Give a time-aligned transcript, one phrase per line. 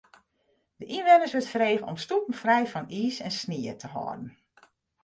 [0.79, 4.25] De ynwenners wurdt frege om stoepen frij fan iis en snie te hâlden.